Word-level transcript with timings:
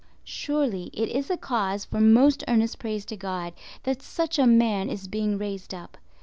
Surely 0.25 0.89
it 0.93 1.09
is 1.09 1.29
a 1.29 1.37
cause 1.37 1.85
for 1.85 2.01
most 2.01 2.43
earnest 2.47 2.79
praise 2.79 3.05
to 3.05 3.15
God 3.15 3.53
that 3.83 4.01
such 4.01 4.39
a 4.39 4.47
man 4.47 4.89
is 4.89 5.07
being 5.07 5.37
raised 5.37 5.75
up. 5.75 5.95